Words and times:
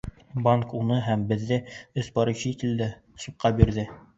Банк 0.45 0.71
уны 0.79 0.97
һәм 1.09 1.27
беҙҙе— 1.33 1.59
өс 2.03 2.09
поручителде— 2.17 2.91
судҡа 3.27 3.57
бирҙе. 3.61 3.87